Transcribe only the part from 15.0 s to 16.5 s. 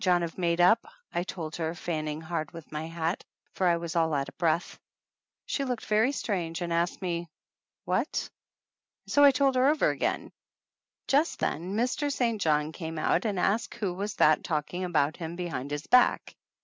him behind his back.